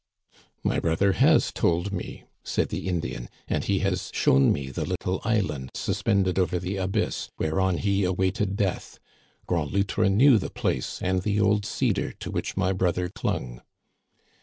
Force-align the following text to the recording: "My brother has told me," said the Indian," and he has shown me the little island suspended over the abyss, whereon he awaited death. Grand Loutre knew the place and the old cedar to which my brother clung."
"My 0.63 0.79
brother 0.79 1.11
has 1.11 1.51
told 1.51 1.91
me," 1.93 2.23
said 2.43 2.69
the 2.69 2.87
Indian," 2.87 3.29
and 3.47 3.63
he 3.63 3.77
has 3.85 4.09
shown 4.15 4.51
me 4.51 4.71
the 4.71 4.83
little 4.83 5.21
island 5.23 5.69
suspended 5.75 6.39
over 6.39 6.57
the 6.57 6.77
abyss, 6.77 7.29
whereon 7.37 7.77
he 7.77 8.03
awaited 8.03 8.55
death. 8.57 8.97
Grand 9.45 9.69
Loutre 9.71 10.09
knew 10.09 10.39
the 10.39 10.49
place 10.49 10.99
and 11.03 11.21
the 11.21 11.39
old 11.39 11.67
cedar 11.67 12.13
to 12.13 12.31
which 12.31 12.57
my 12.57 12.73
brother 12.73 13.09
clung." 13.09 13.61